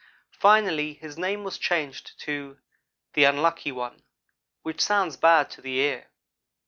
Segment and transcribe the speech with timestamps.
[0.39, 2.57] Finally his name was changed to
[3.13, 4.01] 'The Unlucky one,'
[4.63, 6.09] which sounds bad to the ear.